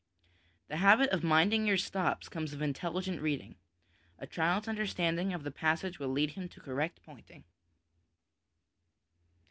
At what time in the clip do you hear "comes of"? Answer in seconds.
2.29-2.59